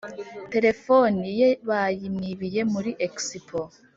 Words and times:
telefoni 0.53 1.25
ye 1.39 1.49
bayi 1.67 2.05
mwibiye 2.15 2.61
muri 2.73 2.91
expo 3.07 3.59